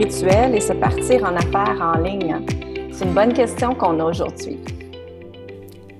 [0.00, 2.44] et se partir en affaires en ligne?
[2.92, 4.58] C'est une bonne question qu'on a aujourd'hui.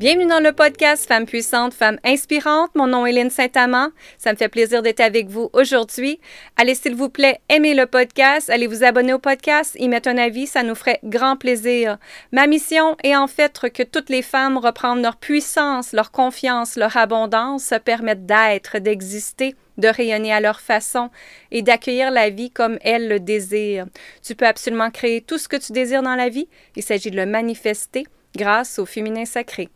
[0.00, 2.74] Bienvenue dans le podcast Femmes puissantes, Femmes inspirantes.
[2.74, 3.90] Mon nom est Lynne Saint-Amand.
[4.18, 6.18] Ça me fait plaisir d'être avec vous aujourd'hui.
[6.56, 8.50] Allez, s'il vous plaît, aimez le podcast.
[8.50, 10.48] Allez vous abonner au podcast, y mettre un avis.
[10.48, 11.98] Ça nous ferait grand plaisir.
[12.32, 16.96] Ma mission est en fait que toutes les femmes reprennent leur puissance, leur confiance, leur
[16.96, 21.10] abondance, se permettent d'être, d'exister de rayonner à leur façon
[21.50, 23.86] et d'accueillir la vie comme elles le désirent.
[24.22, 26.48] Tu peux absolument créer tout ce que tu désires dans la vie.
[26.76, 28.04] Il s'agit de le manifester
[28.36, 29.68] grâce au féminin sacré.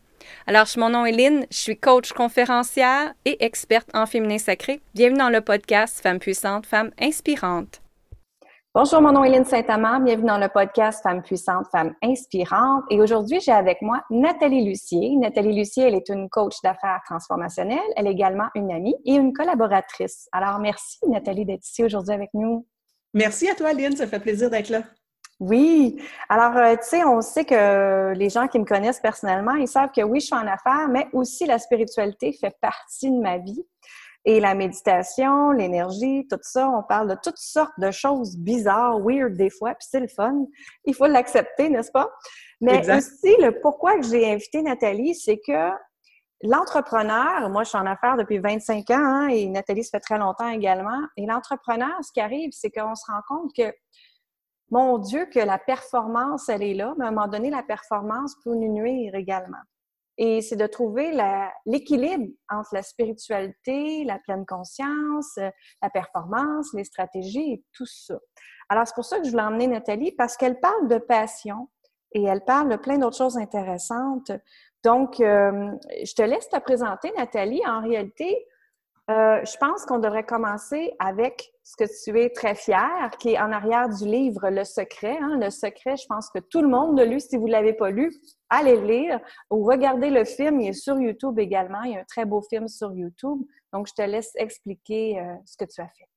[0.46, 4.80] Alors, mon nom est Lynn, je suis coach conférencière et experte en féminin sacré.
[4.94, 7.80] Bienvenue dans le podcast Femmes puissantes, Femmes inspirantes.
[8.74, 10.00] Bonjour, mon nom est Lynn Saint-Amand.
[10.00, 12.84] Bienvenue dans le podcast Femmes puissantes, Femmes inspirantes.
[12.90, 15.16] Et aujourd'hui, j'ai avec moi Nathalie Lucier.
[15.16, 17.78] Nathalie Lucier, elle est une coach d'affaires transformationnelle.
[17.96, 20.28] Elle est également une amie et une collaboratrice.
[20.32, 22.66] Alors, merci Nathalie d'être ici aujourd'hui avec nous.
[23.14, 23.96] Merci à toi, Lynn.
[23.96, 24.82] Ça fait plaisir d'être là.
[25.40, 26.02] Oui.
[26.28, 29.92] Alors, euh, tu sais, on sait que les gens qui me connaissent personnellement, ils savent
[29.96, 33.64] que oui, je suis en affaires, mais aussi la spiritualité fait partie de ma vie.
[34.24, 39.36] Et la méditation, l'énergie, tout ça, on parle de toutes sortes de choses bizarres, weird
[39.36, 40.44] des fois, puis c'est le fun.
[40.84, 42.10] Il faut l'accepter, n'est-ce pas?
[42.60, 45.70] Mais aussi, le pourquoi que j'ai invité Nathalie, c'est que
[46.42, 50.18] l'entrepreneur, moi je suis en affaires depuis 25 ans hein, et Nathalie ça fait très
[50.18, 53.72] longtemps également, et l'entrepreneur, ce qui arrive, c'est qu'on se rend compte que
[54.70, 58.34] mon Dieu, que la performance, elle est là, mais à un moment donné, la performance
[58.44, 59.58] peut nous nuire également.
[60.20, 61.12] Et c'est de trouver
[61.64, 68.18] l'équilibre entre la spiritualité, la pleine conscience, la performance, les stratégies et tout ça.
[68.68, 71.68] Alors, c'est pour ça que je voulais emmener Nathalie, parce qu'elle parle de passion
[72.12, 74.32] et elle parle de plein d'autres choses intéressantes.
[74.84, 75.70] Donc, euh,
[76.04, 77.62] je te laisse te présenter, Nathalie.
[77.66, 78.46] En réalité,
[79.10, 83.38] euh, je pense qu'on devrait commencer avec ce que tu es très fier, qui est
[83.38, 85.16] en arrière du livre Le Secret.
[85.22, 85.38] Hein.
[85.40, 87.18] Le Secret, je pense que tout le monde l'a lu.
[87.18, 88.12] Si vous ne l'avez pas lu,
[88.50, 89.20] allez le lire
[89.50, 90.60] ou regardez le film.
[90.60, 91.82] Il est sur YouTube également.
[91.84, 93.40] Il y a un très beau film sur YouTube.
[93.72, 96.08] Donc, je te laisse expliquer euh, ce que tu as fait.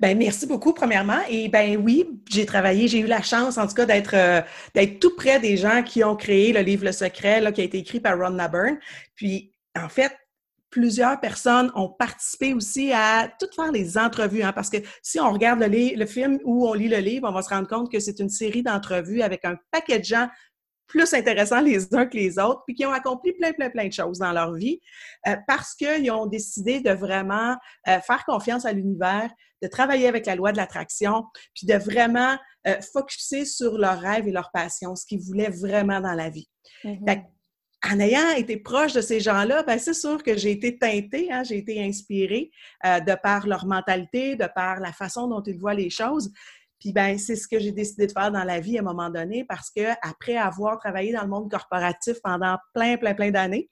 [0.00, 3.74] Ben merci beaucoup premièrement et ben oui j'ai travaillé j'ai eu la chance en tout
[3.74, 4.40] cas d'être euh,
[4.74, 7.78] d'être tout près des gens qui ont créé le livre Le Secret qui a été
[7.78, 8.78] écrit par Ron Naburn
[9.14, 10.10] puis en fait
[10.70, 15.32] plusieurs personnes ont participé aussi à tout faire les entrevues, hein, parce que si on
[15.32, 18.00] regarde le, le, film ou on lit le livre, on va se rendre compte que
[18.00, 20.28] c'est une série d'entrevues avec un paquet de gens
[20.90, 23.92] plus intéressants les uns que les autres, puis qui ont accompli plein, plein, plein de
[23.92, 24.80] choses dans leur vie,
[25.28, 27.56] euh, parce qu'ils ont décidé de vraiment
[27.88, 29.30] euh, faire confiance à l'univers,
[29.62, 32.36] de travailler avec la loi de l'attraction, puis de vraiment
[32.66, 36.48] euh, focuser sur leurs rêves et leurs passions, ce qu'ils voulaient vraiment dans la vie.
[36.84, 37.22] Mm-hmm
[37.88, 41.42] en ayant été proche de ces gens-là, ben c'est sûr que j'ai été teintée, hein,
[41.42, 42.50] j'ai été inspirée
[42.84, 46.30] euh, de par leur mentalité, de par la façon dont ils voient les choses.
[46.78, 49.10] Puis ben c'est ce que j'ai décidé de faire dans la vie à un moment
[49.10, 53.68] donné parce que après avoir travaillé dans le monde corporatif pendant plein plein plein d'années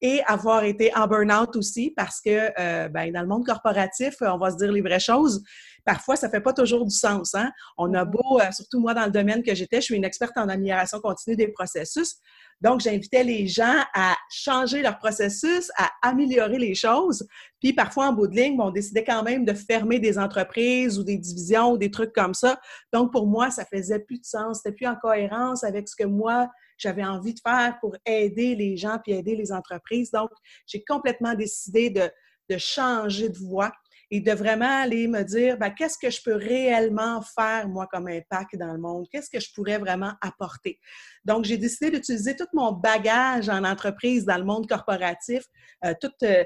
[0.00, 4.36] et avoir été en burn-out aussi parce que euh, ben, dans le monde corporatif, on
[4.36, 5.42] va se dire les vraies choses.
[5.84, 7.34] Parfois, ça fait pas toujours du sens.
[7.34, 7.50] Hein?
[7.76, 8.10] On a mm-hmm.
[8.10, 11.00] beau, euh, surtout moi dans le domaine que j'étais, je suis une experte en amélioration
[11.00, 12.16] continue des processus.
[12.60, 17.26] Donc, j'invitais les gens à changer leur processus, à améliorer les choses.
[17.60, 21.02] Puis parfois, en bout de ligne, on décidait quand même de fermer des entreprises ou
[21.02, 22.60] des divisions ou des trucs comme ça.
[22.92, 24.60] Donc, pour moi, ça faisait plus de sens.
[24.62, 28.76] C'était plus en cohérence avec ce que moi, j'avais envie de faire pour aider les
[28.76, 30.12] gens puis aider les entreprises.
[30.12, 30.30] Donc,
[30.66, 32.08] j'ai complètement décidé de,
[32.48, 33.72] de changer de voie
[34.14, 38.08] et de vraiment aller me dire ben, qu'est-ce que je peux réellement faire, moi, comme
[38.08, 39.06] impact dans le monde?
[39.10, 40.78] Qu'est-ce que je pourrais vraiment apporter?
[41.24, 45.44] Donc, j'ai décidé d'utiliser tout mon bagage en entreprise, dans le monde corporatif,
[45.86, 46.44] euh, toutes, euh,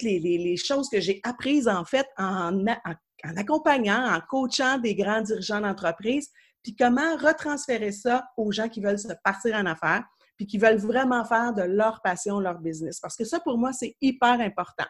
[0.00, 5.60] les, choses que j'ai apprises, en fait, en, en, accompagnant, en coachant des grands dirigeants
[5.60, 6.30] d'entreprise,
[6.62, 10.04] puis comment retransférer ça aux gens qui veulent se partir en affaires,
[10.36, 13.00] puis qui veulent vraiment faire de leur passion leur business.
[13.00, 14.86] Parce que ça, pour moi, c'est hyper important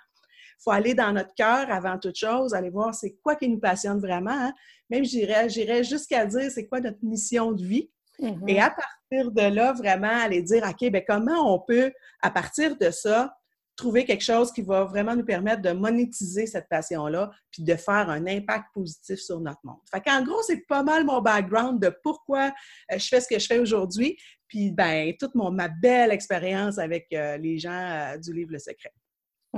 [0.63, 4.01] faut aller dans notre cœur avant toute chose, aller voir c'est quoi qui nous passionne
[4.01, 4.31] vraiment.
[4.31, 4.53] Hein.
[4.91, 7.91] Même, j'irais jusqu'à dire c'est quoi notre mission de vie.
[8.21, 8.49] Mm-hmm.
[8.49, 12.77] Et à partir de là, vraiment aller dire, OK, bien, comment on peut, à partir
[12.77, 13.33] de ça,
[13.79, 18.11] trouver quelque chose qui va vraiment nous permettre de monétiser cette passion-là, puis de faire
[18.11, 19.79] un impact positif sur notre monde.
[19.91, 22.53] Fait qu'en gros, c'est pas mal mon background de pourquoi
[22.93, 24.19] euh, je fais ce que je fais aujourd'hui,
[24.49, 28.59] puis ben toute mon, ma belle expérience avec euh, les gens euh, du livre Le
[28.59, 28.93] Secret.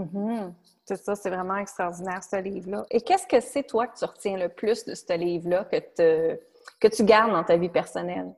[0.04, 0.52] Mm-hmm.
[0.84, 2.84] C'est ça, c'est vraiment extraordinaire, ce livre-là.
[2.90, 6.40] Et qu'est-ce que c'est, toi, que tu retiens le plus de ce livre-là, que,
[6.80, 8.32] que tu gardes dans ta vie personnelle?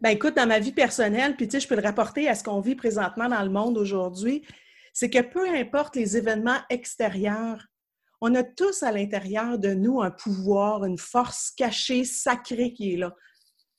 [0.00, 2.44] Ben écoute, dans ma vie personnelle, puis tu sais, je peux le rapporter à ce
[2.44, 4.44] qu'on vit présentement dans le monde aujourd'hui,
[4.92, 7.66] c'est que peu importe les événements extérieurs,
[8.20, 12.96] on a tous à l'intérieur de nous un pouvoir, une force cachée, sacrée qui est
[12.96, 13.14] là.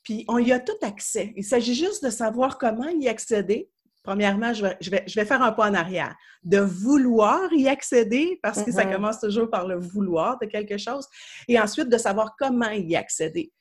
[0.03, 1.33] Puis on y a tout accès.
[1.37, 3.69] Il s'agit juste de savoir comment y accéder.
[4.03, 6.15] Premièrement, je vais, je vais, je vais faire un pas en arrière.
[6.43, 11.07] De vouloir y accéder, parce que ça commence toujours par le vouloir de quelque chose.
[11.47, 13.51] Et ensuite, de savoir comment y accéder.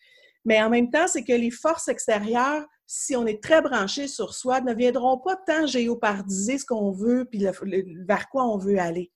[0.44, 4.34] Mais en même temps, c'est que les forces extérieures, si on est très branché sur
[4.34, 8.58] soi, ne viendront pas tant géopardiser ce qu'on veut puis le- le- vers quoi on
[8.58, 9.12] veut aller.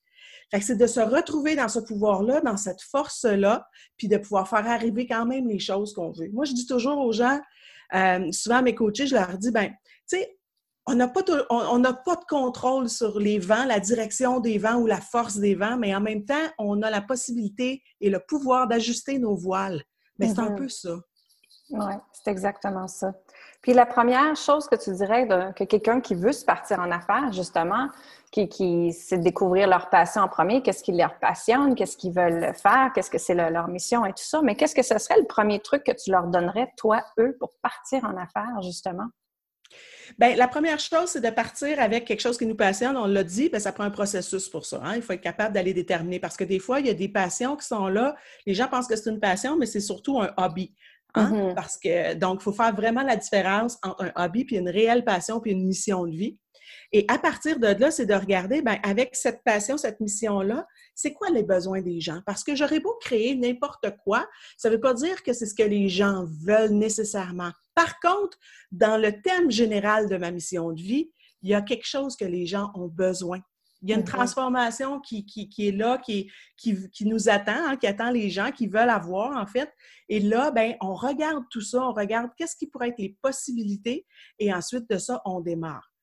[0.49, 4.47] Fait que c'est de se retrouver dans ce pouvoir-là, dans cette force-là, puis de pouvoir
[4.47, 6.29] faire arriver quand même les choses qu'on veut.
[6.31, 7.37] Moi, je dis toujours aux gens,
[7.93, 9.67] euh, souvent à mes coachés, je leur dis, ben,
[10.09, 10.36] tu sais,
[10.87, 14.39] on n'a pas, tout- on- on n'a pas de contrôle sur les vents, la direction
[14.39, 17.83] des vents ou la force des vents, mais en même temps, on a la possibilité
[18.01, 19.83] et le pouvoir d'ajuster nos voiles.
[20.19, 20.55] Mais c'est un Mhm.
[20.55, 20.95] peu ça.
[21.69, 23.13] Oui, c'est exactement ça.
[23.61, 26.89] Puis la première chose que tu dirais de- que quelqu'un qui veut se partir en
[26.91, 27.89] affaires, justement,
[28.31, 32.53] qui, qui c'est découvrir leur passion en premier, qu'est-ce qui leur passionne, qu'est-ce qu'ils veulent
[32.55, 34.41] faire, qu'est-ce que c'est le- leur mission et tout ça.
[34.41, 37.51] Mais qu'est-ce que ce serait le premier truc que tu leur donnerais, toi, eux, pour
[37.61, 39.07] partir en affaires, justement?
[40.17, 42.97] Bien, la première chose, c'est de partir avec quelque chose qui nous passionne.
[42.97, 44.81] On l'a dit, bien, ça prend un processus pour ça.
[44.83, 44.95] hein.
[44.95, 47.55] Il faut être capable d'aller déterminer parce que des fois, il y a des passions
[47.55, 48.15] qui sont là.
[48.45, 50.73] Les gens pensent que c'est une passion, mais c'est surtout un hobby.
[51.13, 51.29] hein.
[51.49, 51.55] Mhm.
[51.55, 55.03] Parce que, donc, il faut faire vraiment la différence entre un hobby puis une réelle
[55.03, 56.37] passion puis une mission de vie.
[56.91, 60.65] Et à partir de là, c'est de regarder, bien, avec cette passion, cette mission-là,
[60.95, 62.21] c'est quoi les besoins des gens?
[62.25, 64.25] Parce que j'aurais beau créer n'importe quoi,
[64.57, 67.51] ça ne veut pas dire que c'est ce que les gens veulent nécessairement.
[67.77, 68.39] Par contre,
[68.71, 71.11] dans le thème général de ma mission de vie,
[71.43, 73.39] il y a quelque chose que les gens ont besoin.
[73.83, 74.07] Il y a une Mhm.
[74.07, 76.27] transformation qui, qui, qui est là, qui,
[76.57, 79.71] qui, qui nous attend, hein, qui attend les gens, qui veulent avoir, en fait.
[80.09, 84.07] Et là, ben, on regarde tout ça, on regarde qu'est-ce qui pourrait être les possibilités,
[84.39, 85.93] et ensuite de ça, on démarre.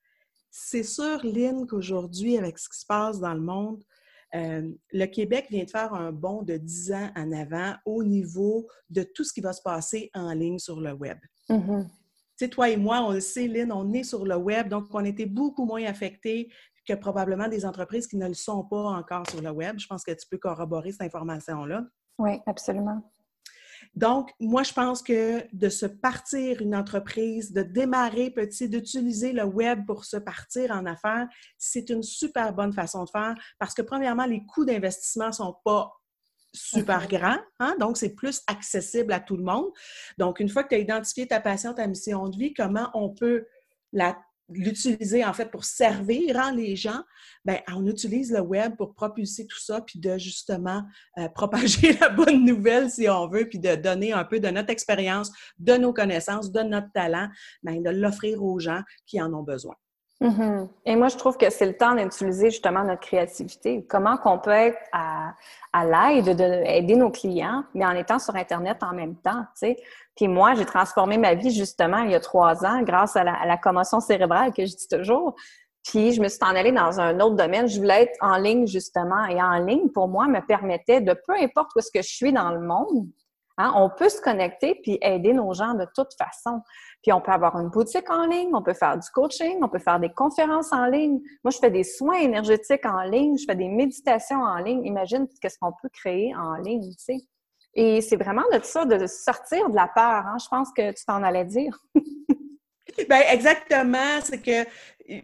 [0.49, 3.83] C'est sûr, Lynn, qu'aujourd'hui, avec ce qui se passe dans le monde,
[4.33, 8.65] euh, le Québec vient de faire un bond de 10 ans en avant au niveau
[8.89, 11.17] de tout ce qui va se passer en ligne sur le web.
[11.49, 11.87] Mhm.
[12.37, 14.87] Tu sais, toi et moi, on le sait, Lynn, on est sur le web, donc
[14.91, 16.49] on était beaucoup moins affectés
[16.85, 19.79] que probablement des entreprises qui ne le sont pas encore sur le web.
[19.79, 21.83] Je pense que tu peux corroborer cette information-là.
[22.19, 23.01] Oui, absolument.
[23.95, 29.43] Donc, moi, je pense que de se partir une entreprise, de démarrer petit, d'utiliser le
[29.43, 31.27] web pour se partir en affaires,
[31.57, 35.55] c'est une super bonne façon de faire parce que, premièrement, les coûts d'investissement ne sont
[35.63, 35.91] pas
[36.55, 37.07] super Mhm.
[37.07, 37.75] grands, hein?
[37.79, 39.65] donc c'est plus accessible à tout le monde.
[40.17, 43.09] Donc, une fois que tu as identifié ta passion, ta mission de vie, comment on
[43.09, 43.45] peut
[43.93, 44.17] la
[44.49, 47.01] l'utiliser en fait pour servir hein, les gens,
[47.45, 50.83] ben on utilise le web pour propulser tout ça, puis de justement
[51.17, 54.69] euh, propager la bonne nouvelle si on veut, puis de donner un peu de notre
[54.69, 57.29] expérience, de nos connaissances, de notre talent,
[57.63, 59.75] ben, de l'offrir aux gens qui en ont besoin.
[60.21, 60.69] Mhm.
[60.85, 63.85] Et moi, je trouve que c'est le temps d'utiliser justement notre créativité.
[63.87, 65.33] Comment qu'on peut être à,
[65.73, 69.43] l'aide d'aider nos clients, mais en étant sur Internet en même temps.
[70.15, 73.33] Puis moi, j'ai transformé ma vie justement il y a trois ans grâce à la,
[73.33, 75.35] à la commotion cérébrale que je dis toujours.
[75.83, 77.67] Puis je me suis en allée dans un autre domaine.
[77.67, 79.25] Je voulais être en ligne justement.
[79.25, 82.33] Et en ligne, pour moi, me permettait de peu importe où est-ce que je suis
[82.33, 83.07] dans le monde,
[83.57, 86.61] hein, on peut se connecter puis aider nos gens de toute façon.
[87.01, 89.79] Puis on peut avoir une boutique en ligne, on peut faire du coaching, on peut
[89.79, 91.19] faire des conférences en ligne.
[91.43, 94.85] Moi, je fais des soins énergétiques en ligne, je fais des méditations en ligne.
[94.85, 97.17] Imagine qu'est-ce qu'on peut créer en ligne, tu sais.
[97.75, 100.25] Et c'est vraiment de ça, de sortir de la peur.
[100.25, 100.37] Hein?
[100.41, 101.77] Je pense que tu t'en allais dire.
[103.09, 104.63] Ben exactement, c'est que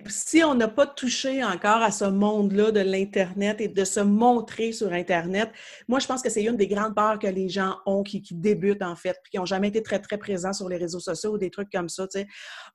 [0.07, 4.71] si on n'a pas touché encore à ce monde-là de l'Internet et de se montrer
[4.71, 5.49] sur Internet,
[5.87, 8.35] moi, je pense que c'est une des grandes peurs que les gens ont qui, qui
[8.35, 11.31] débutent, en fait, puis qui n'ont jamais été très, très présents sur les réseaux sociaux
[11.33, 12.07] ou des trucs comme ça.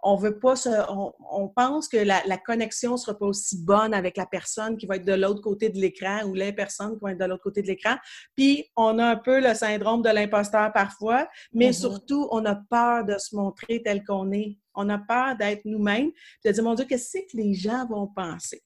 [0.02, 0.68] On veut pas se.
[0.90, 4.76] On, on pense que la, la connexion ne sera pas aussi bonne avec la personne
[4.76, 7.24] qui va être de l'autre côté de l'écran ou les personnes qui vont être de
[7.24, 7.96] l'autre côté de l'écran.
[8.36, 11.72] Puis, on a un peu le syndrome de l'imposteur parfois, mais Mhm.
[11.72, 14.58] surtout, on a peur de se montrer tel qu'on est.
[14.76, 16.10] On a peur d'être nous-mêmes,
[16.44, 18.62] de dire, mon Dieu, qu'est-ce que les gens vont penser?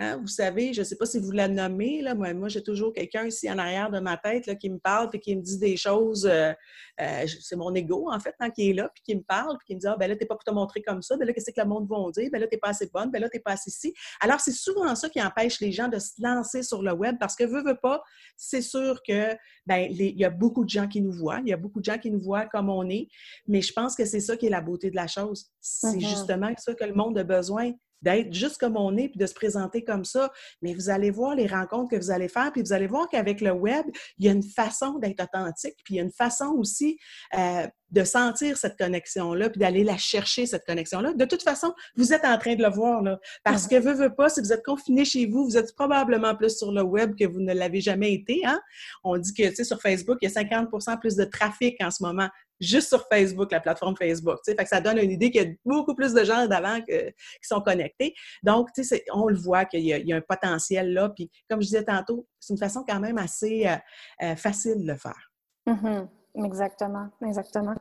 [0.00, 2.62] Hein, vous savez, je ne sais pas si vous la nommez, là, moi, moi j'ai
[2.62, 5.42] toujours quelqu'un ici en arrière de ma tête là, qui me parle et qui me
[5.42, 6.24] dit des choses.
[6.24, 6.52] euh,
[7.00, 9.66] euh, c'est mon ego, en fait, hein, qui est là, puis qui me parle, puis
[9.66, 11.26] qui me dit Ah, ben là, tu n'es pas pour te montrer comme ça, ben
[11.26, 12.28] là, qu'est-ce que le monde va dire?
[12.30, 13.92] Ben là, tu n'es pas assez bonne, ben là, tu n'es pas assez ici.
[14.20, 17.34] Alors, c'est souvent ça qui empêche les gens de se lancer sur le web parce
[17.34, 18.00] que, veut, veut pas,
[18.36, 19.34] c'est sûr que,
[19.66, 21.84] ben, il y a beaucoup de gens qui nous voient, il y a beaucoup de
[21.84, 23.08] gens qui nous voient comme on est,
[23.48, 25.46] mais je pense que c'est ça qui est la beauté de la chose.
[25.60, 26.00] C'est Mhm.
[26.00, 29.34] justement ça que le monde a besoin d'être juste comme on est, puis de se
[29.34, 30.30] présenter comme ça.
[30.62, 33.40] Mais vous allez voir les rencontres que vous allez faire, puis vous allez voir qu'avec
[33.40, 33.86] le web,
[34.18, 36.98] il y a une façon d'être authentique, puis il y a une façon aussi,
[37.36, 41.12] euh, de sentir cette connexion-là, puis d'aller la chercher, cette connexion-là.
[41.14, 43.18] De toute façon, vous êtes en train de le voir, là.
[43.44, 46.56] Parce que, veut, veut pas, si vous êtes confiné chez vous, vous êtes probablement plus
[46.56, 48.60] sur le web que vous ne l'avez jamais été, hein?
[49.04, 51.90] On dit que, tu sais, sur Facebook, il y a 50% plus de trafic en
[51.90, 52.28] ce moment
[52.60, 54.38] juste sur Facebook, la plateforme Facebook.
[54.44, 57.12] Fait que ça donne une idée qu'il y a beaucoup plus de gens d'avant qui
[57.42, 58.14] sont connectés.
[58.42, 58.68] Donc,
[59.12, 61.08] on le voit qu'il y, y, a un potentiel là.
[61.10, 63.76] Puis, comme je disais tantôt, c'est une façon quand même assez euh,
[64.22, 65.32] euh, facile de le faire.
[65.66, 66.08] Mm-hmm.
[66.34, 67.74] Exactement, exactement.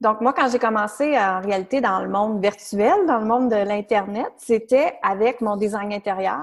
[0.00, 3.56] Donc, moi, quand j'ai commencé en réalité dans le monde virtuel, dans le monde de
[3.56, 6.42] l'Internet, c'était avec mon design intérieur.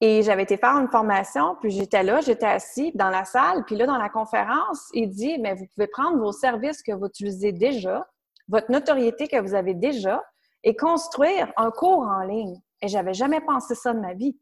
[0.00, 3.74] Et j'avais été faire une formation, puis j'étais là, j'étais assis dans la salle, puis
[3.74, 7.52] là, dans la conférence, il dit, mais vous pouvez prendre vos services que vous utilisez
[7.52, 8.06] déjà,
[8.48, 10.22] votre notoriété que vous avez déjà,
[10.62, 12.60] et construire un cours en ligne.
[12.82, 14.36] Et j'avais jamais pensé ça de ma vie.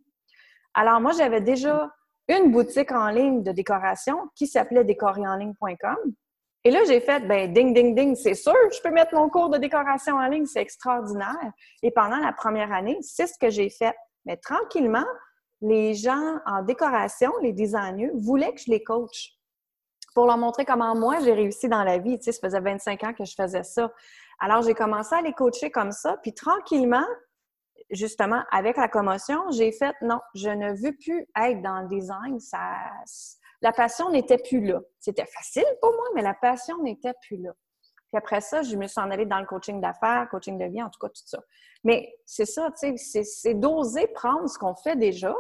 [0.75, 1.91] Alors, moi, j'avais déjà
[2.29, 5.97] une boutique en ligne de décoration qui s'appelait décorerenligne.com.
[6.65, 9.51] Et là, j'ai fait, ben, ding, ding, ding, c'est sûr, je peux mettre mon cours
[9.51, 11.53] de décoration en ligne, c'est extraordinaire.
[11.83, 13.95] Et pendant la première année, c'est ce que j'ai fait.
[14.27, 15.05] Mais tranquillement,
[15.61, 19.33] les gens en décoration, les designers, voulaient que je les coach
[20.15, 22.19] pour leur montrer comment moi j'ai réussi dans la vie.
[22.19, 23.91] Tu sais, ça faisait 25 ans que je faisais ça.
[24.39, 27.07] Alors, j'ai commencé à les coacher comme ça, puis tranquillement,
[27.91, 32.39] justement, avec la commotion, j'ai fait non, je ne veux plus être dans le design.
[32.41, 32.59] Ça,
[33.63, 34.81] la passion n'était plus là.
[34.99, 37.53] C'était facile pour moi, mais la passion n'était plus là.
[38.13, 40.83] Puis après ça, je me suis en allée dans le coaching d'affaires, coaching de vie,
[40.83, 41.39] en tout cas, tout ça.
[41.85, 45.35] Mais c'est ça, tu sais, c'est d'oser prendre ce qu'on fait déjà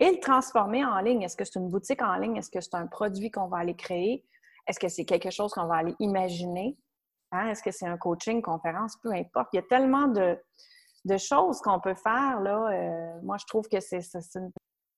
[0.00, 1.22] et le transformer en ligne.
[1.22, 2.36] Est-ce que c'est une boutique en ligne?
[2.36, 4.24] Est-ce que c'est un produit qu'on va aller créer?
[4.66, 6.78] Est-ce que c'est quelque chose qu'on va aller imaginer?
[7.32, 7.48] Hein?
[7.48, 8.96] Est-ce que c'est un coaching, conférence?
[9.02, 9.48] Peu importe.
[9.52, 10.38] Il y a tellement de,
[11.18, 12.40] choses qu'on peut faire.
[12.40, 12.70] Là.
[12.70, 14.00] Euh, moi, je trouve que c'est
[14.34, 14.50] une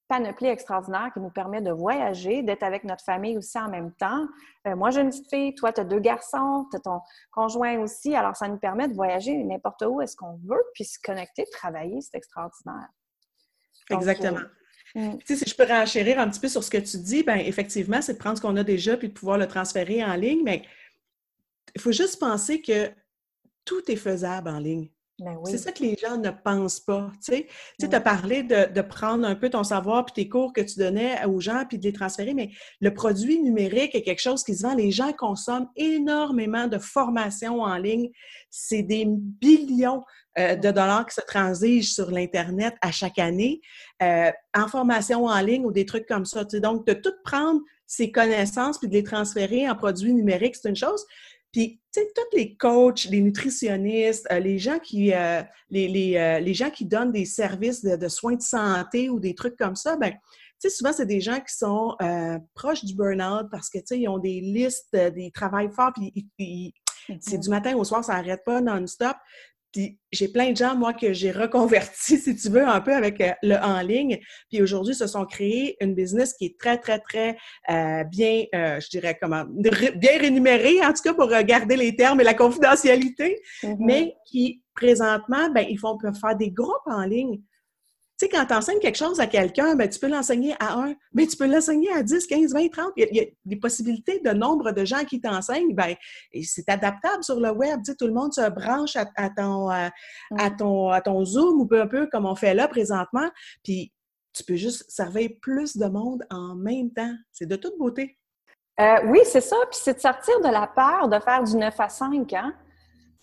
[0.09, 4.27] panoplie extraordinaire qui nous permet de voyager, d'être avec notre famille aussi en même temps.
[4.67, 7.79] Euh, moi, j'ai une petite fille, toi, tu as deux garçons, tu as ton conjoint
[7.79, 8.15] aussi.
[8.15, 12.01] Alors, ça nous permet de voyager n'importe où est-ce qu'on veut, puis se connecter, travailler.
[12.01, 12.89] C'est extraordinaire.
[13.91, 14.41] Exactement.
[14.97, 15.19] Euh, mm.
[15.25, 18.15] si je peux renchérir un petit peu sur ce que tu dis, ben effectivement, c'est
[18.15, 20.63] de prendre ce qu'on a déjà puis de pouvoir le transférer en ligne, mais
[21.75, 22.91] il faut juste penser que
[23.65, 24.89] tout est faisable en ligne.
[25.19, 27.11] Ben c'est ça que les gens ne pensent pas.
[27.25, 27.47] Tu
[27.81, 31.25] sais, as parlé de, prendre un peu ton savoir puis tes cours que tu donnais
[31.25, 34.63] aux gens puis de les transférer, mais le produit numérique est quelque chose qui se
[34.63, 34.75] vend.
[34.75, 38.11] Les gens consomment énormément de formations en ligne.
[38.51, 40.05] C'est des billions
[40.39, 43.63] euh, de dollars qui se transigent sur l'Internet à chaque année
[44.03, 46.45] euh, en formation en ligne ou des trucs comme ça.
[46.45, 50.77] Donc, de tout prendre ces connaissances puis de les transférer en produits numériques, c'est une
[50.77, 51.07] chose.
[51.53, 56.39] Puis, tu sais, tous les coachs, les nutritionnistes, euh, les gens qui euh, les, euh,
[56.41, 59.97] les, gens qui donnent des services de, soins de santé ou des trucs comme ça,
[59.97, 60.19] ben, tu
[60.59, 61.97] sais, souvent, c'est des gens qui sont
[62.55, 66.75] proches du burn-out parce que, tu sais, ils ont des listes, des travails forts, puis
[67.21, 69.17] c'est du matin au soir, ça n'arrête pas non-stop
[70.13, 73.33] j'ai plein de gens, moi, que j'ai reconverti, si tu veux, un peu avec euh,
[73.43, 74.19] le en ligne.
[74.51, 77.37] Puis aujourd'hui, se sont créés une business qui est très, très, très
[77.71, 82.21] euh, bien, euh, je dirais comment, bien rémunérée, en tout cas pour garder les termes
[82.21, 83.77] et la confidentialité, mm-hmm.
[83.81, 87.41] mais qui présentement, ben, ils font peuvent faire des groupes en ligne.
[88.19, 90.95] Tu sais, quand tu enseignes quelque chose à quelqu'un, ben, tu peux l'enseigner à un,
[91.13, 92.93] mais tu peux l'enseigner à 10, 15, 20, 30.
[92.97, 95.75] Il y, a, des possibilités de nombre de gens qui t'enseignent.
[95.75, 95.95] Ben,
[96.43, 97.81] c'est adaptable sur le web.
[97.85, 99.91] Tu sais, tout le monde se branche à, ton, à,
[100.57, 103.29] ton, à ton Zoom ou peu un peu comme on fait là présentement.
[103.63, 103.93] Puis
[104.33, 107.15] tu peux juste servir plus de monde en même temps.
[107.33, 108.19] C'est de toute beauté.
[108.81, 109.57] Euh, oui, c'est ça.
[109.71, 112.33] Puis c'est de sortir de la peur de faire du 9 à 5.
[112.33, 112.55] Hein?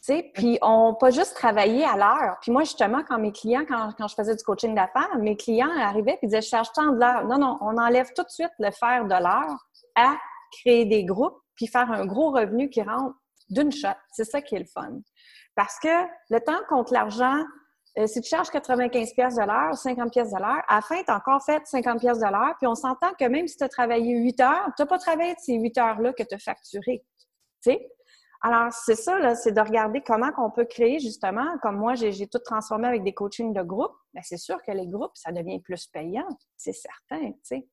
[0.05, 2.37] Puis on pas juste travailler à l'heure.
[2.41, 5.71] Puis moi, justement, quand mes clients, quand, quand je faisais du coaching d'affaires, mes clients
[5.79, 7.25] arrivaient et disaient Je charge tant de l'heure.
[7.25, 10.15] Non, non, on enlève tout de suite le faire de l'heure à
[10.51, 13.15] créer des groupes puis faire un gros revenu qui rentre
[13.49, 13.89] d'une shot.
[14.11, 14.99] C'est ça qui est le fun.
[15.55, 17.43] Parce que le temps contre l'argent,
[17.99, 21.01] euh, si tu charges 95 pièces de l'heure, 50 pièces de l'heure, à la fin,
[21.09, 24.17] encore fait 50 pièces de l'heure, puis on s'entend que même si tu as travaillé
[24.17, 27.05] 8 heures, tu n'as pas travaillé ces 8 heures-là que tu as facturé.
[27.63, 27.92] Tu sais?
[28.45, 32.39] Alors, c'est ça, c'est de regarder comment on peut créer justement, comme moi, j'ai tout
[32.39, 33.95] transformé avec des coachings de groupe.
[34.13, 37.67] Mais c'est sûr que les groupes, ça devient plus payant, c'est certain, tu sais.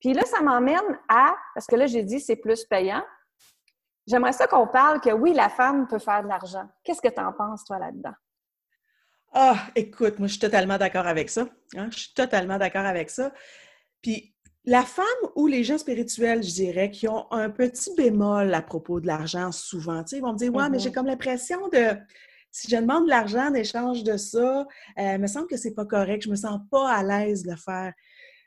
[0.00, 3.02] Puis là, ça m'emmène à, parce que là, j'ai dit c'est plus payant.
[4.06, 6.68] J'aimerais ça qu'on parle que oui, la femme peut faire de l'argent.
[6.84, 8.14] Qu'est-ce que tu en penses, toi, là-dedans?
[9.32, 11.46] Ah, écoute, moi, je suis totalement d'accord avec ça.
[11.76, 11.88] Hein.
[11.90, 13.32] Je suis totalement d'accord avec ça.
[14.02, 18.62] Puis, la femme ou les gens spirituels, je dirais, qui ont un petit bémol à
[18.62, 20.94] propos de l'argent souvent, ils vont me dire Ouais, mais j'ai mm-hmm.
[20.94, 21.96] comme l'impression de.
[22.54, 24.66] Si je demande de l'argent en échange de ça,
[24.98, 27.50] euh, il me semble que c'est pas correct, je me sens pas à l'aise de
[27.50, 27.94] le faire.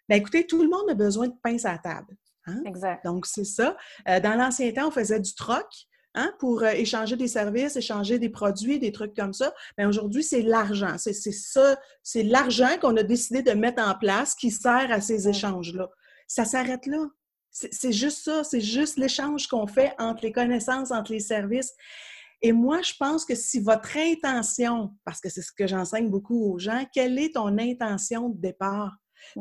[0.07, 2.15] Bien, écoutez, tout le monde a besoin de pain à table.
[2.45, 2.61] Hein?
[2.67, 3.03] Exact.
[3.03, 3.75] Donc, c'est ça.
[4.07, 5.65] Euh, dans l'ancien temps, on faisait du troc.
[6.13, 9.51] hein, pour euh, échanger des services, échanger des produits, des trucs comme ça.
[9.77, 10.95] Mais aujourd'hui, c'est l'argent.
[10.97, 15.27] C'est ça, c'est l'argent qu'on a décidé de mettre en place qui sert à ces
[15.27, 15.89] échanges-là.
[16.27, 17.05] Ça s'arrête là.
[17.51, 21.73] C'est juste ça, c'est juste l'échange qu'on fait entre les connaissances, entre les services.
[22.41, 26.51] Et moi, je pense que si votre intention, parce que c'est ce que j'enseigne beaucoup
[26.51, 28.91] aux gens, quelle est ton intention de départ?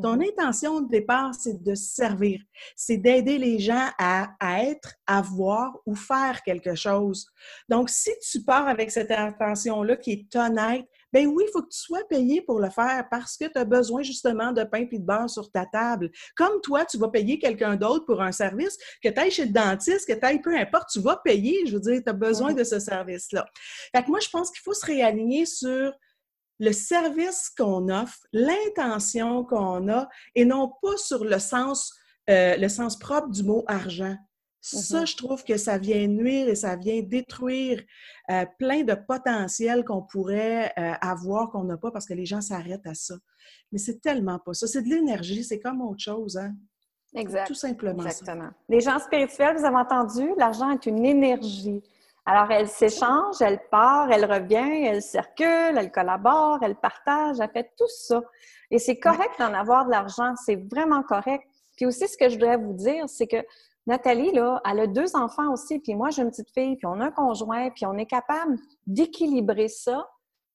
[0.01, 0.29] Ton mm-hmm.
[0.31, 2.41] intention de départ, c'est de servir,
[2.77, 7.27] c'est d'aider les gens à, être, à voir ou faire quelque chose.
[7.69, 11.69] Donc, si tu pars avec cette intention-là qui est honnête, ben oui, il faut que
[11.69, 14.99] tu sois payé pour le faire parce que tu as besoin justement de pain et
[14.99, 16.11] de beurre sur ta table.
[16.37, 19.53] Comme toi, tu vas payer quelqu'un d'autre pour un service, que tu ailles chez le
[19.53, 21.67] dentiste, que tu ailles peu importe, tu vas payer.
[21.67, 23.47] Je veux dire, tu as besoin de ce service-là.
[23.95, 25.93] Fait que moi, je pense qu'il faut se réaligner sur
[26.59, 31.95] le service qu'on offre, l'intention qu'on a, et non pas sur le sens,
[32.29, 34.17] euh, le sens propre du mot argent.
[34.67, 35.07] Ça, mm-hmm.
[35.07, 37.83] je trouve que ça vient nuire et ça vient détruire
[38.31, 42.41] euh, plein de potentiel qu'on pourrait euh, avoir, qu'on n'a pas, parce que les gens
[42.41, 43.15] s'arrêtent à ça.
[43.73, 44.67] Mais c'est tellement pas ça.
[44.67, 46.55] C'est de l'énergie, c'est comme autre chose, hein?
[47.15, 47.47] Exact.
[47.47, 48.05] Tout simplement.
[48.05, 48.49] Exactement.
[48.71, 51.83] Les gens spirituels, vous avez entendu, l'argent est une énergie.
[52.25, 57.71] Alors, elle s'échange, elle part, elle revient, elle circule, elle collabore, elle partage, elle fait
[57.77, 58.23] tout ça.
[58.71, 61.45] Et c'est correct d'en avoir de l'argent, c'est vraiment correct.
[61.77, 63.45] Puis aussi, ce que je voudrais vous dire, c'est que
[63.87, 67.01] Nathalie, là, elle a deux enfants aussi, puis moi, j'ai une petite fille, puis on
[67.01, 70.09] a un conjoint, puis on est capable d'équilibrer ça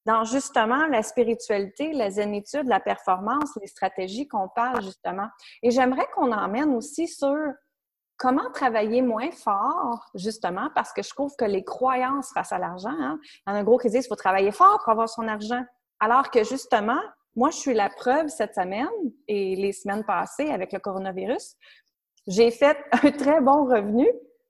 [0.06, 5.28] dans justement la spiritualité, la zénitude, la performance, les stratégies qu'on parle justement.
[5.62, 7.36] Et j'aimerais qu'on emmène aussi sur
[8.16, 12.90] comment travailler moins fort, justement, parce que je trouve que les croyances face à l'argent,
[12.90, 15.26] hein, y en a un gros qui disent qu'il faut travailler fort pour avoir son
[15.28, 15.64] argent.
[16.00, 17.00] Alors que justement,
[17.36, 18.88] moi, je suis la preuve cette semaine
[19.28, 21.54] et les semaines passées avec le coronavirus,
[22.26, 24.06] j'ai fait un très bon revenu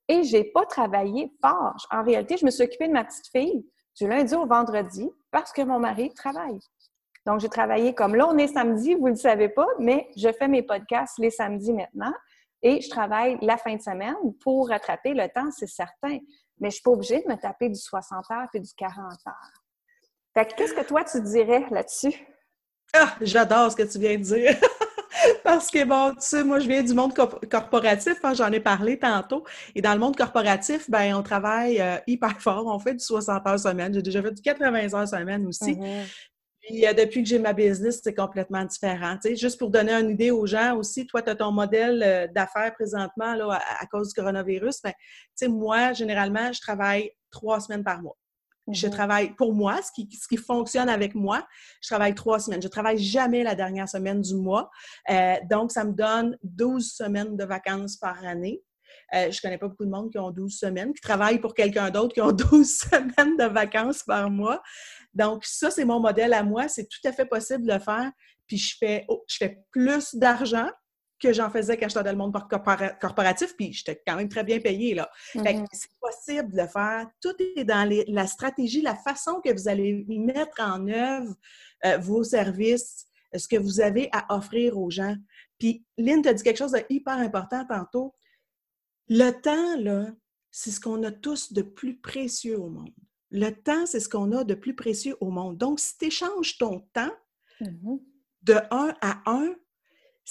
[0.09, 1.87] et j'ai pas travaillé fort.
[1.91, 3.67] En réalité, je me suis occupée de ma petite fille
[3.99, 6.59] du lundi au vendredi parce que mon mari travaille.
[7.27, 10.33] Donc, j'ai travaillé comme là, on est samedi, vous ne le savez pas, mais je
[10.33, 12.12] fais mes podcasts les samedis maintenant.
[12.62, 16.18] Et je travaille la fin de semaine pour rattraper le temps, c'est certain.
[16.59, 18.97] Mais je ne suis pas obligée de me taper du 60 heures et du 40
[19.27, 19.53] heures.
[20.35, 22.14] Fait que qu'est-ce que toi, tu dirais là-dessus?
[22.94, 24.57] Ah, j'adore ce que tu viens de dire.
[25.44, 28.98] Parce que, bon, tu sais, moi, je viens du monde corporatif, hein, j'en ai parlé
[28.98, 29.44] tantôt.
[29.74, 32.66] Et dans le monde corporatif, ben on travaille euh, hyper fort.
[32.66, 33.94] On fait du 60 heures semaine.
[33.94, 35.74] J'ai déjà fait du 80 heures semaine aussi.
[35.74, 36.06] Mm-hmm.
[36.61, 39.16] Puis euh, depuis que j'ai ma business, c'est complètement différent.
[39.24, 42.72] juste pour donner une idée aux gens aussi, toi, tu as ton modèle euh, d'affaires
[42.74, 44.80] présentement là, à, cause du coronavirus.
[44.85, 44.94] Mais
[45.40, 48.16] ben, moi, généralement, je travaille trois semaines par mois.
[48.72, 48.90] Je mm-hmm.
[48.90, 51.46] travaille pour moi, ce qui, ce qui fonctionne avec moi,
[51.80, 52.62] je travaille trois semaines.
[52.62, 54.70] Je travaille jamais la dernière semaine du mois.
[55.11, 58.62] Euh, donc, ça me donne 12 semaines de vacances par année.
[59.14, 61.90] Euh, je connais pas beaucoup de monde qui ont 12 semaines, qui travaillent pour quelqu'un
[61.90, 64.62] d'autre qui ont 12 semaines de vacances par mois.
[65.14, 66.68] Donc, ça, c'est mon modèle à moi.
[66.68, 68.11] C'est tout à fait possible de le faire.
[68.46, 70.68] Puis, je fais, oh, je fais plus d'argent
[71.20, 72.33] que j'en faisais quand j'étais dans le monde
[73.00, 75.11] corporatif, puis j'étais quand même très bien payée, là.
[75.35, 75.66] Mm-hmm.
[75.72, 77.06] c'est possible de faire.
[77.20, 81.35] Tout est dans la stratégie, la façon que vous allez mettre en œuvre
[81.85, 83.06] euh, vos services,
[83.37, 85.16] ce que vous avez à offrir aux gens.
[85.59, 88.14] Puis, Lynn t'a dit quelque chose de hyper important tantôt.
[89.09, 90.06] Le temps, là,
[90.50, 92.94] c'est ce qu'on a tous de plus précieux au monde.
[93.30, 95.56] Le temps, c'est ce qu'on a de plus précieux au monde.
[95.59, 97.12] Donc, si tu échanges ton temps
[97.61, 97.96] mmh
[98.42, 99.54] de un à un,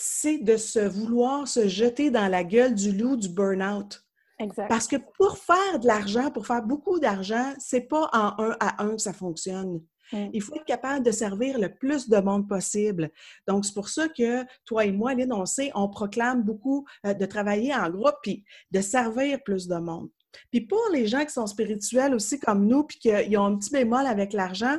[0.02, 4.02] c'est de se vouloir se jeter dans la gueule du loup du burn-out.
[4.40, 4.70] Exact.
[4.70, 8.82] Parce que pour faire de l'argent, pour faire beaucoup d'argent, c'est pas en un à
[8.82, 9.82] un que ça fonctionne.
[10.14, 10.30] Mmh.
[10.32, 13.12] Il faut être capable de servir le plus de monde possible.
[13.46, 17.14] Donc, c'est pour ça que toi et moi, Lynn, on sait, on proclame beaucoup euh,
[17.14, 20.08] de travailler en groupe puis de servir plus de monde.
[20.50, 23.72] Puis pour les gens qui sont spirituels aussi comme nous, puis qu'ils ont un petit
[23.72, 24.78] bémol avec l'argent,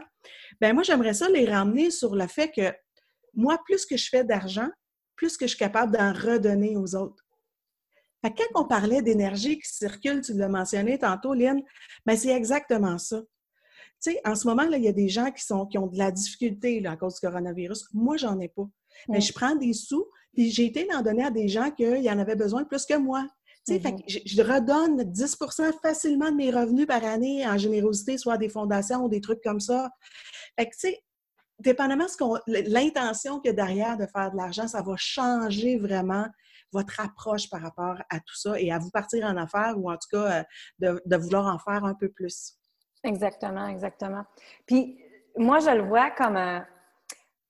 [0.63, 2.73] ben moi, j'aimerais ça les ramener sur le fait que
[3.35, 4.69] moi, plus que je fais d'argent,
[5.21, 7.23] plus que je suis capable d'en redonner aux autres.
[8.25, 11.61] Fait quand on parlait d'énergie qui circule, tu l'as mentionné tantôt, Lynn,
[12.07, 13.21] ben c'est exactement ça.
[14.03, 15.89] Tu sais, en ce moment, là, il y a des gens qui, sont, qui ont
[15.89, 17.89] de la difficulté là, à cause du coronavirus.
[17.93, 18.67] Moi, j'en ai pas.
[19.11, 22.19] Mais je prends des sous, puis j'ai été d'en donner à des gens qui en
[22.19, 23.27] avaient besoin plus que moi.
[23.69, 24.25] Mm-hmm.
[24.25, 25.37] je, redonne 10
[25.83, 29.61] facilement de mes revenus par année en générosité, soit des fondations ou des trucs comme
[29.61, 29.91] ça.
[30.59, 31.03] Fait que, tu sais,
[31.61, 36.27] dépendamment de l'intention qu'il y a derrière de faire de l'argent, ça va changer vraiment
[36.73, 39.97] votre approche par rapport à tout ça et à vous partir en affaires ou en
[39.97, 40.45] tout cas
[40.83, 42.55] euh, de, vouloir en faire un peu plus.
[43.05, 44.25] Exactement, exactement.
[44.67, 44.99] Puis
[45.37, 46.65] moi, je le vois comme un,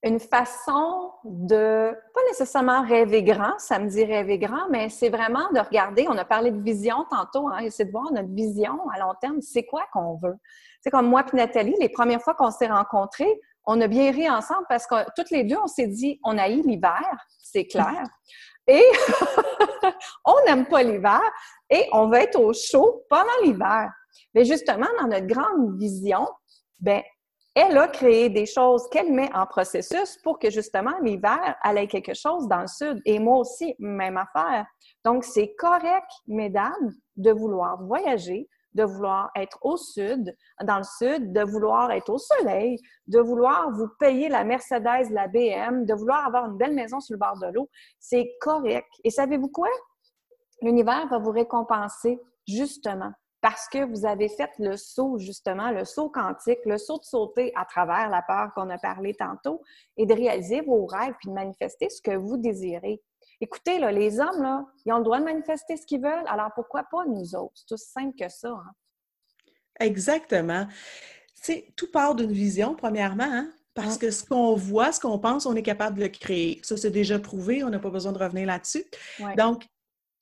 [0.02, 5.50] une façon de, pas nécessairement rêver grand, ça me dit rêver grand, mais c'est vraiment
[5.52, 8.98] de regarder, on a parlé de vision tantôt, hein, c'est de voir notre vision à
[8.98, 10.36] long terme, c'est quoi qu'on veut.
[10.80, 13.40] C'est comme moi et Nathalie, les premières fois qu'on s'est rencontrés,
[13.72, 16.48] on a bien ri ensemble parce que toutes les deux, on s'est dit, on a
[16.48, 17.04] eu l'hiver,
[17.40, 18.02] c'est clair.
[18.66, 18.82] Et
[20.24, 21.20] on n'aime pas l'hiver
[21.70, 23.90] et on va être au chaud pendant l'hiver.
[24.34, 26.28] Mais justement, dans notre grande vision,
[26.78, 27.02] ben,
[27.54, 31.88] elle a créé des choses qu'elle met en processus pour que justement l'hiver, elle ait
[31.88, 33.00] quelque chose dans le sud.
[33.06, 34.66] Et moi aussi, même affaire.
[35.04, 41.32] Donc, c'est correct, mesdames, de vouloir voyager, de vouloir être au sud, dans le sud,
[41.32, 46.26] de vouloir être au soleil, de vouloir vous payer la Mercedes, la BM, de vouloir
[46.26, 47.68] avoir une belle maison sur le bord de l'eau.
[47.98, 48.88] C'est correct.
[49.04, 49.68] Et savez-vous quoi?
[50.62, 56.10] L'univers va vous récompenser justement parce que vous avez fait le saut, justement, le saut
[56.10, 59.62] quantique, le saut de sauter à travers la peur qu'on a parlé tantôt
[59.96, 63.02] et de réaliser vos rêves puis de manifester ce que vous désirez.
[63.40, 66.50] Écoutez, là, les hommes, là, ils ont le droit de manifester ce qu'ils veulent, alors
[66.54, 67.54] pourquoi pas nous autres?
[67.54, 68.50] C'est aussi simple que ça.
[68.50, 68.72] Hein?
[69.78, 70.66] Exactement.
[71.34, 73.50] C'est tout part d'une vision, premièrement, hein?
[73.74, 76.60] parce que ce qu'on voit, ce qu'on pense, on est capable de le créer.
[76.62, 78.84] Ça, c'est déjà prouvé, on n'a pas besoin de revenir là-dessus.
[79.36, 79.64] Donc,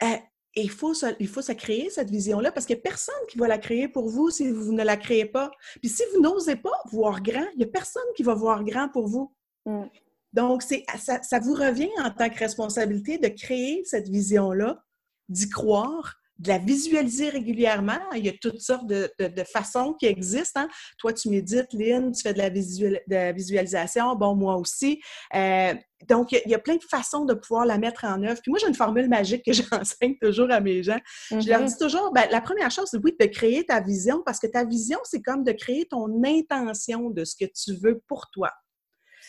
[0.03, 0.19] eh,
[0.55, 3.39] il faut, se, il faut se créer cette vision-là parce qu'il n'y a personne qui
[3.39, 5.51] va la créer pour vous si vous ne la créez pas.
[5.81, 8.89] Puis si vous n'osez pas voir grand, il n'y a personne qui va voir grand
[8.89, 9.33] pour vous.
[9.67, 9.85] Mm.
[10.33, 14.83] Donc, ça, ça, vous revient en tant que responsabilité de créer cette vision-là,
[15.29, 17.99] d'y croire, de la visualiser régulièrement.
[18.15, 19.11] Il y a toutes sortes de,
[19.53, 20.61] façons qui existent.
[20.61, 20.69] Hein.
[20.99, 24.15] Toi, tu médites, Lynn, tu fais de la, visualisation.
[24.15, 25.01] Bon, moi aussi.
[25.35, 25.75] Euh,
[26.09, 28.41] donc, il y, a, plein de façons de pouvoir la mettre en œuvre.
[28.41, 31.01] Puis moi, j'ai une formule magique que j'enseigne toujours à mes gens.
[31.31, 31.67] Je leur mm-hmm.
[31.67, 34.65] dis toujours, ben, la première chose, c'est oui, de créer ta vision, parce que ta
[34.65, 38.53] vision, c'est comme de créer ton intention de ce que tu veux pour toi.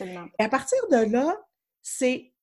[0.01, 1.37] Et à partir de là,
[1.81, 2.33] c'est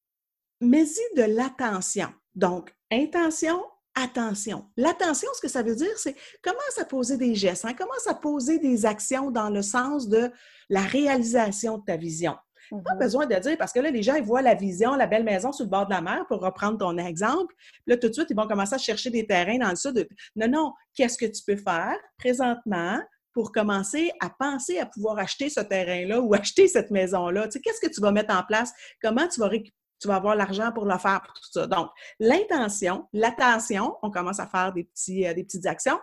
[0.61, 2.09] mets-y de l'attention.
[2.35, 3.63] Donc, intention,
[3.95, 4.67] attention.
[4.77, 7.75] L'attention, ce que ça veut dire, c'est commence à poser des gestes, hein?
[7.75, 10.31] commence à poser des actions dans le sens de
[10.69, 12.37] la réalisation de ta vision?
[12.71, 12.99] Pas mm-hmm.
[12.99, 15.53] besoin de dire, parce que là, les gens, ils voient la vision, la belle maison
[15.53, 17.55] sur le bord de la mer, pour reprendre ton exemple.
[17.87, 20.09] Là, tout de suite, ils vont commencer à chercher des terrains dans le sud.
[20.35, 22.99] Non, non, qu'est-ce que tu peux faire présentement
[23.37, 27.45] pour commencer à penser à pouvoir acheter ce terrain-là ou acheter cette maison-là?
[27.45, 28.73] Tu sais, qu'est-ce que tu vas mettre en place?
[29.03, 31.67] Comment tu vas tu vas avoir l'argent pour le faire, pour tout ça?
[31.67, 35.99] Donc, l'intention, l'attention, on commence à faire des, petits, euh, des petites actions.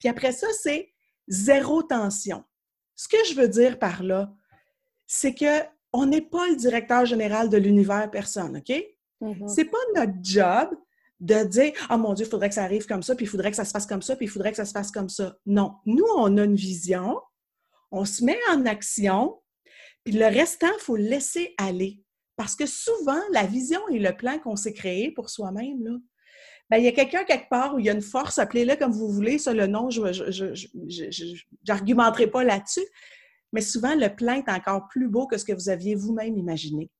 [0.00, 0.92] Puis après ça, c'est
[1.28, 2.42] zéro tension.
[2.96, 4.32] Ce que je veux dire par là,
[5.06, 8.76] c'est que on n'est pas le directeur général de l'univers personne, OK?
[9.20, 9.46] Mm-hmm.
[9.46, 10.70] C'est pas notre job
[11.22, 13.50] de dire Oh mon Dieu, il faudrait que ça arrive comme ça, puis il faudrait
[13.50, 15.36] que ça se fasse comme ça, puis il faudrait que ça se fasse comme ça.
[15.46, 15.76] Non.
[15.86, 17.18] Nous, on a une vision,
[17.90, 19.40] on se met en action,
[20.04, 22.02] puis le restant, il faut laisser aller.
[22.36, 25.96] Parce que souvent, la vision et le plan qu'on s'est créé pour soi-même, là,
[26.70, 28.92] ben, il y a quelqu'un quelque part où il y a une force, appelez-le comme
[28.92, 30.00] vous voulez, ça, le nom, je
[31.68, 32.86] n'argumenterai pas là-dessus,
[33.52, 36.90] mais souvent, le plan est encore plus beau que ce que vous aviez vous-même imaginé.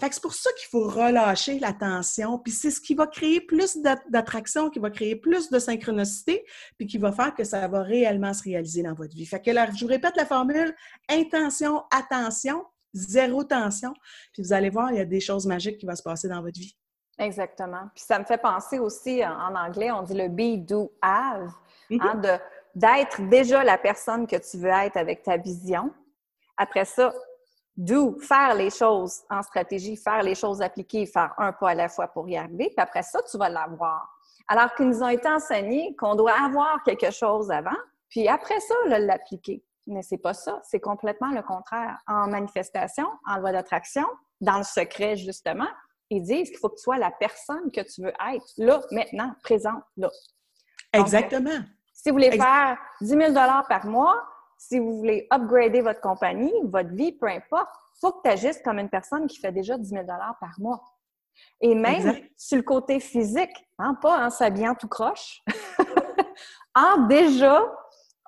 [0.00, 4.70] C'est pour ça qu'il faut relâcher l'attention, puis c'est ce qui va créer plus d'attraction,
[4.70, 6.44] qui va créer plus de synchronicité,
[6.78, 9.26] puis qui va faire que ça va réellement se réaliser dans votre vie.
[9.26, 10.74] Fait que là, je vous répète la formule
[11.08, 13.92] intention, attention, zéro tension.
[14.32, 16.42] Puis vous allez voir, il y a des choses magiques qui vont se passer dans
[16.42, 16.76] votre vie.
[17.18, 17.88] Exactement.
[17.94, 21.50] Puis ça me fait penser aussi, en anglais, on dit le be, do, have,
[21.90, 22.20] hein, mm-hmm.
[22.20, 22.38] de,
[22.74, 25.90] d'être déjà la personne que tu veux être avec ta vision.
[26.58, 27.14] Après ça,
[27.76, 31.88] do, faire les choses en stratégie, faire les choses appliquées, faire un pas à la
[31.88, 32.66] fois pour y arriver.
[32.68, 34.08] Puis après ça, tu vas l'avoir.
[34.48, 37.76] Alors qu'ils nous ont été enseignés qu'on doit avoir quelque chose avant,
[38.08, 39.62] puis après ça, l'appliquer.
[39.86, 41.98] Mais c'est pas ça, c'est complètement le contraire.
[42.06, 44.06] En manifestation, en loi d'attraction,
[44.40, 45.68] dans le secret justement,
[46.10, 49.32] ils disent qu'il faut que tu sois la personne que tu veux être, là, maintenant,
[49.42, 50.08] présente, là.
[50.92, 51.60] Exactement.
[51.92, 54.22] si vous voulez faire 10 000 par mois,
[54.58, 58.60] si vous voulez upgrader votre compagnie, votre vie, peu importe, il faut que tu agisses
[58.62, 60.82] comme une personne qui fait déjà 10 000 par mois.
[61.60, 65.42] Et même sur le côté physique, hein, pas en s'habillant tout croche,
[66.74, 67.62] en déjà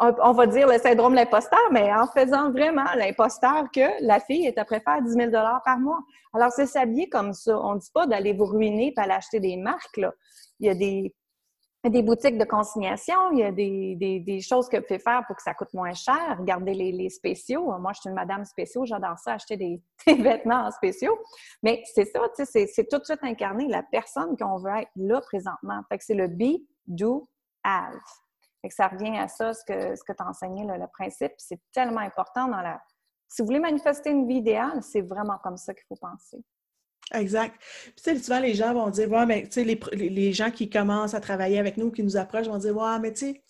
[0.00, 4.46] on va dire le syndrome de l'imposteur, mais en faisant vraiment l'imposteur que la fille
[4.46, 5.98] est à préférer 10 000 par mois.
[6.32, 7.58] Alors, c'est s'habiller comme ça.
[7.58, 9.96] On ne dit pas d'aller vous ruiner et aller acheter des marques.
[9.96, 10.12] Là.
[10.60, 11.14] Il y a des,
[11.84, 15.42] des boutiques de consignation, il y a des, choses que vous pouvez faire pour que
[15.42, 16.36] ça coûte moins cher.
[16.38, 17.78] Regardez les, spéciaux.
[17.78, 21.16] Moi, je suis une madame spéciaux, j'adore ça, acheter des, vêtements en spéciaux.
[21.62, 24.90] Mais c'est ça, tu sais, c'est tout de suite incarné la personne qu'on veut être
[24.96, 25.80] là présentement.
[25.88, 27.28] Fait que c'est le be, do,
[27.62, 27.94] have
[28.70, 31.32] ça revient à ça, que, ce que tu as enseigné, le principe.
[31.38, 32.80] C'est tellement important dans la,
[33.28, 36.38] Si vous voulez manifester une vie idéale, c'est vraiment comme ça qu'il faut penser.
[37.14, 37.54] Exact.
[37.58, 40.50] Puis, tu sais, souvent, les gens vont dire, ouais, mais tu sais, les, les, gens
[40.50, 43.42] qui commencent à travailler avec nous, qui nous approchent, vont dire, ouais, mais tu sais,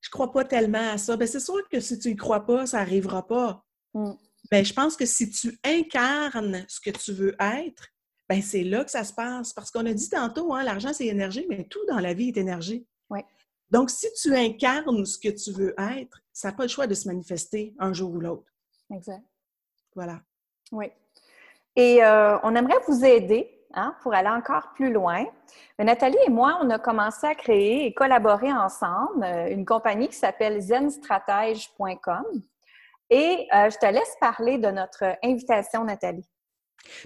[0.00, 1.16] je crois pas tellement à ça.
[1.16, 3.64] Bien, c'est sûr que si tu y crois pas, ça n'arrivera pas.
[3.94, 4.16] Mais mm.
[4.50, 7.88] ben, je pense que si tu incarnes ce que tu veux être,
[8.28, 9.52] ben c'est là que ça se passe.
[9.52, 12.36] Parce qu'on a dit tantôt, hein, l'argent, c'est énergie, mais tout dans la vie est
[12.36, 12.86] énergie.
[13.10, 13.20] Oui.
[13.70, 16.94] Donc, si tu incarnes ce que tu veux être, ça n'a pas le choix de
[16.94, 18.52] se manifester un jour ou l'autre.
[18.92, 19.24] Exact.
[19.94, 20.22] Voilà.
[20.72, 20.86] Oui.
[21.76, 25.24] Et euh, on aimerait vous aider hein, pour aller encore plus loin.
[25.78, 30.16] Nathalie et moi, on a commencé à créer et collaborer ensemble euh, une compagnie qui
[30.16, 32.24] s'appelle zenstratège.com.
[33.10, 36.26] Et euh, je te laisse parler de notre invitation, Nathalie.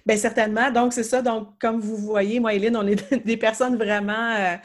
[0.04, 0.70] Bien, certainement.
[0.70, 1.22] Donc, c'est ça.
[1.22, 4.56] Donc, comme vous voyez, moi, Hélène, on est des personnes vraiment euh,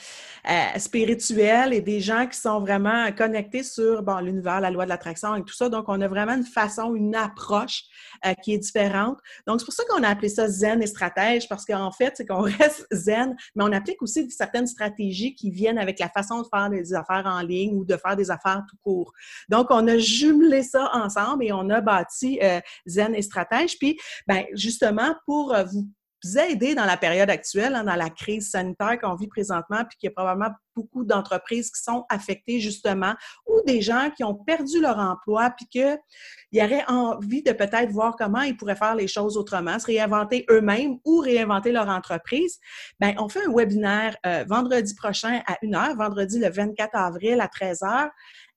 [0.50, 4.90] euh, spirituelles et des gens qui sont vraiment connectés sur bon, l'univers, la loi de
[4.90, 5.70] l'attraction et tout ça.
[5.70, 7.84] Donc, on a vraiment une façon, une approche
[8.26, 9.18] euh, qui est différente.
[9.48, 12.26] Donc, c'est pour ça qu'on a appelé ça zen et stratège, parce qu'en fait, c'est
[12.26, 16.48] qu'on reste zen, mais on applique aussi certaines stratégies qui viennent avec la façon de
[16.54, 19.14] faire des affaires en ligne ou de faire des affaires tout court.
[19.50, 22.40] Donc, on a jumelé ça ensemble et on a bâti
[22.86, 23.78] zen et stratège.
[23.78, 23.98] Puis,
[24.28, 29.00] ben justement, pour euh, vous aider dans la période actuelle, hein, dans la crise sanitaire
[29.00, 33.14] qu'on vit présentement, puis qu'il y a probablement beaucoup d'entreprises qui sont affectées justement,
[33.48, 38.16] ou des gens qui ont perdu leur emploi, puis qu'ils auraient envie de peut-être voir
[38.18, 42.60] comment ils pourraient faire les choses autrement, se réinventer eux-mêmes ou réinventer leur entreprise.
[43.00, 47.48] Bien, on fait un webinaire euh, vendredi prochain à 1h, vendredi le 24 avril à
[47.48, 48.10] 13h.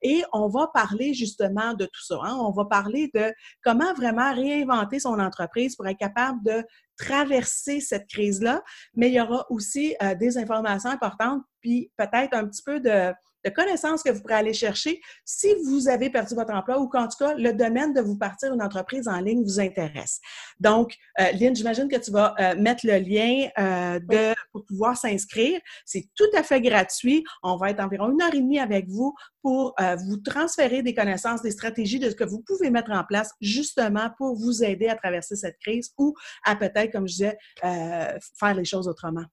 [0.05, 2.19] Et on va parler justement de tout ça.
[2.23, 2.37] Hein.
[2.39, 6.63] On va parler de comment vraiment réinventer son entreprise pour être capable de
[6.97, 8.63] traverser cette crise-là,
[8.95, 13.13] mais il y aura aussi euh, des informations importantes, puis peut-être un petit peu de,
[13.45, 17.07] de connaissances que vous pourrez aller chercher si vous avez perdu votre emploi ou qu'en
[17.07, 20.21] tout cas, le domaine de vous partir une entreprise en ligne vous intéresse.
[20.59, 24.97] Donc, euh, Lynn, j'imagine que tu vas euh, mettre le lien euh, de, pour pouvoir
[24.97, 25.61] s'inscrire.
[25.85, 27.25] C'est tout à fait gratuit.
[27.43, 29.75] On va être environ une heure et demie avec vous pour
[30.07, 34.09] vous transférer des connaissances, des stratégies de ce que vous pouvez mettre en place justement
[34.17, 36.15] pour vous aider à traverser cette crise ou
[36.47, 39.25] à peut-être, comme je disais, faire les choses autrement.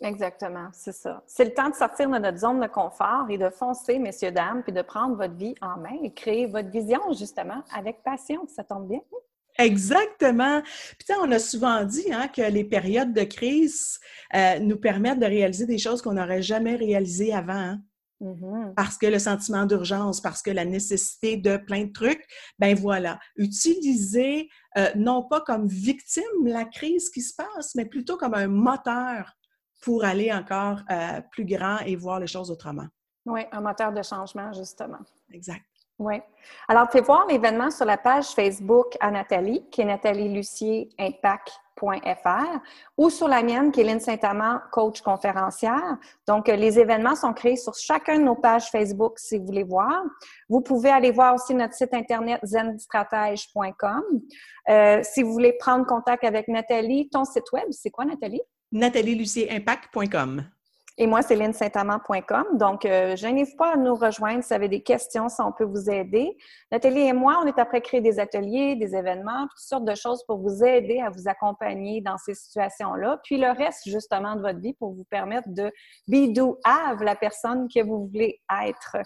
[0.00, 1.22] Exactement, c'est ça.
[1.26, 4.62] C'est le temps de sortir de notre zone de confort et de foncer, messieurs, dames,
[4.62, 8.44] puis de prendre votre vie en main et créer votre vision, justement, avec passion.
[8.48, 9.00] Ça tombe bien?
[9.56, 10.62] Exactement.
[10.98, 14.00] Puis, on a souvent dit hein, que les périodes de crise
[14.34, 17.52] euh, nous permettent de réaliser des choses qu'on n'aurait jamais réalisées avant.
[17.52, 17.80] Hein.
[18.20, 18.74] Mm-hmm.
[18.74, 22.24] Parce que le sentiment d'urgence, parce que la nécessité de plein de trucs,
[22.58, 24.48] ben voilà, utiliser
[24.78, 29.32] euh, non pas comme victime la crise qui se passe, mais plutôt comme un moteur
[29.82, 32.86] pour aller encore euh, plus grand et voir les choses autrement.
[33.26, 35.00] Oui, un moteur de changement, justement.
[35.32, 35.62] Exact.
[35.98, 36.20] Oui.
[36.68, 40.88] Alors, tu voir l'événement sur la page Facebook à Nathalie, qui est Nathalie Lucier
[42.96, 45.98] Ou sur la mienne, qui est Lynn Saint-Amand, coach conférencière.
[46.26, 49.64] Donc, euh, les événements sont créés sur chacune de nos pages Facebook si vous voulez
[49.64, 50.02] voir.
[50.48, 54.02] Vous pouvez aller voir aussi notre site internet zenstratège.com.
[54.68, 58.42] Euh, si vous voulez prendre contact avec Nathalie, ton site web, c'est quoi, Nathalie?
[58.72, 60.44] nathalielucierimpact.com.
[60.96, 62.56] Et moi, c'est linsaintamant.com.
[62.56, 65.64] Donc, euh, gênez-vous pas à nous rejoindre si vous avez des questions, si on peut
[65.64, 66.36] vous aider.
[66.70, 70.24] Nathalie et moi, on est après créer des ateliers, des événements, toutes sortes de choses
[70.26, 73.20] pour vous aider à vous accompagner dans ces situations-là.
[73.24, 75.72] Puis le reste, justement, de votre vie pour vous permettre de
[76.06, 78.96] be, do, have la personne que vous voulez être.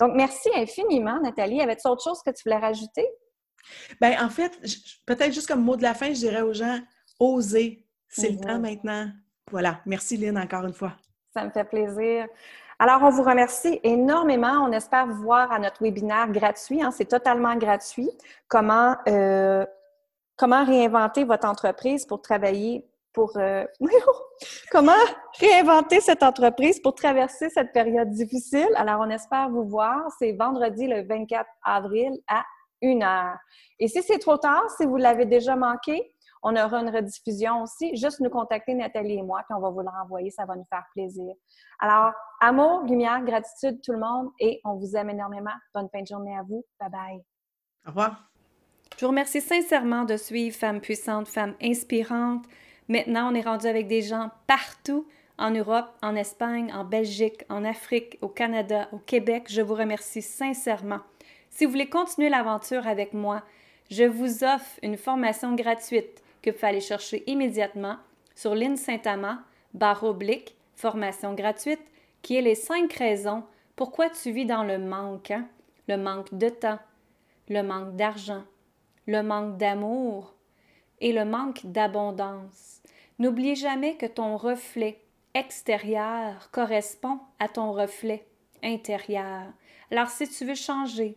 [0.00, 1.56] Donc, merci infiniment, Nathalie.
[1.56, 3.06] Y avait-il autre chose que tu voulais rajouter?
[4.00, 4.58] Bien, en fait,
[5.06, 6.78] peut-être juste comme mot de la fin, je dirais aux gens,
[7.20, 8.62] oser c'est le temps mhm.
[8.62, 9.10] maintenant.
[9.50, 9.80] Voilà.
[9.86, 10.96] Merci, Lynn, encore une fois.
[11.36, 12.26] Ça me fait plaisir.
[12.78, 14.64] Alors, on vous remercie énormément.
[14.66, 16.82] On espère vous voir à notre webinaire gratuit.
[16.82, 16.90] Hein.
[16.92, 18.08] C'est totalement gratuit.
[18.48, 19.66] Comment, euh,
[20.38, 23.36] comment réinventer votre entreprise pour travailler pour...
[23.36, 23.66] Euh,
[24.72, 24.92] comment
[25.38, 28.70] réinventer cette entreprise pour traverser cette période difficile?
[28.74, 30.06] Alors, on espère vous voir.
[30.18, 32.44] C'est vendredi le 24 avril à
[32.82, 33.36] 1 heure.
[33.78, 37.96] Et si c'est trop tard, si vous l'avez déjà manqué, on aura une rediffusion aussi.
[37.96, 40.30] Juste nous contacter, Nathalie et moi, puis on va vous le renvoyer.
[40.30, 41.34] Ça va nous faire plaisir.
[41.80, 45.54] Alors, amour, lumière, gratitude, tout le monde, et on vous aime énormément.
[45.74, 46.64] Bonne fin de journée à vous.
[46.80, 47.24] Bye bye.
[47.86, 48.30] Au revoir.
[48.96, 52.44] Je vous remercie sincèrement de suivre Femmes puissantes, Femmes inspirantes.
[52.88, 55.06] Maintenant, on est rendu avec des gens partout
[55.38, 59.46] en Europe, en Espagne, en Belgique, en Afrique, au Canada, au Québec.
[59.48, 61.00] Je vous remercie sincèrement.
[61.50, 63.42] Si vous voulez continuer l'aventure avec moi,
[63.90, 67.96] je vous offre une formation gratuite que vous chercher immédiatement
[68.36, 69.38] sur l'IN Saint-Amand,
[69.74, 71.80] barre oblique, formation gratuite,
[72.22, 73.42] qui est les cinq raisons
[73.74, 75.32] pourquoi tu vis dans le manque.
[75.32, 75.48] Hein?
[75.88, 76.78] Le manque de temps,
[77.48, 78.44] le manque d'argent,
[79.06, 80.34] le manque d'amour
[81.00, 82.80] et le manque d'abondance.
[83.18, 85.00] N'oublie jamais que ton reflet
[85.34, 88.24] extérieur correspond à ton reflet
[88.62, 89.46] intérieur.
[89.90, 91.16] Alors si tu veux changer,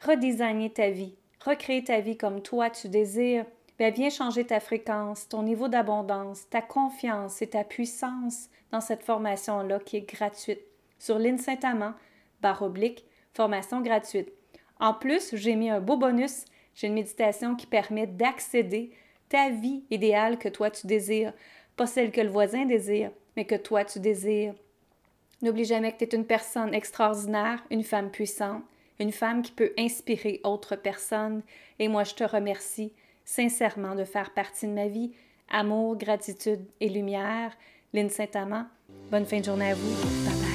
[0.00, 1.14] redesigner ta vie,
[1.44, 3.46] recréer ta vie comme toi tu désires,
[3.78, 9.02] bien, viens changer ta fréquence, ton niveau d'abondance, ta confiance et ta puissance dans cette
[9.02, 10.60] formation-là qui est gratuite.
[10.98, 11.94] Sur l'île Saint-Amand,
[12.40, 14.32] barre oblique, formation gratuite.
[14.80, 16.44] En plus, j'ai mis un beau bonus.
[16.74, 18.90] J'ai une méditation qui permet d'accéder
[19.28, 21.32] ta vie idéale que toi tu désires,
[21.76, 24.54] pas celle que le voisin désire, mais que toi tu désires.
[25.42, 28.62] N'oublie jamais que tu es une personne extraordinaire, une femme puissante,
[28.98, 31.42] une femme qui peut inspirer autres personnes.
[31.78, 32.92] Et moi, je te remercie
[33.26, 35.12] sincèrement de faire partie de ma vie.
[35.50, 37.52] Amour, gratitude et lumière.
[37.92, 38.64] Lynne Saint-Amand,
[39.10, 40.45] bonne fin de journée à vous.